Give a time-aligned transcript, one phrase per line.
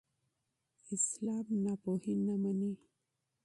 [0.95, 2.71] اسلام ناپوهي نه مني.